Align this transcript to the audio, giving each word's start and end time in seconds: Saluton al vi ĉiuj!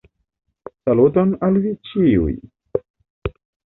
Saluton 0.87 1.35
al 1.49 1.61
vi 1.67 1.75
ĉiuj! 1.91 2.33